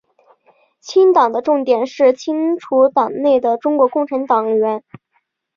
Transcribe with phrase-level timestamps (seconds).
[0.79, 4.83] 清党的重点是清除党内的中国共产党党员。